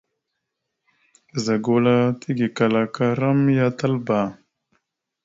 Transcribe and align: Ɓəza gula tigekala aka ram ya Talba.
Ɓəza 1.31 1.55
gula 1.63 1.95
tigekala 2.19 2.79
aka 2.85 3.05
ram 3.19 3.39
ya 3.57 3.65
Talba. 3.77 4.17